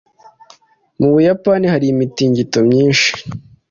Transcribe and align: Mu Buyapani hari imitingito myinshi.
Mu 0.99 1.09
Buyapani 1.13 1.65
hari 1.73 1.85
imitingito 1.93 2.57
myinshi. 2.69 3.09